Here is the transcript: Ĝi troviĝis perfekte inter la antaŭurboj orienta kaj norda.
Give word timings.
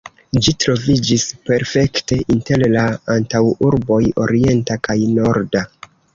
Ĝi 0.45 0.51
troviĝis 0.63 1.25
perfekte 1.49 2.17
inter 2.37 2.65
la 2.77 2.87
antaŭurboj 3.17 4.01
orienta 4.27 4.81
kaj 4.89 4.99
norda. 5.21 5.65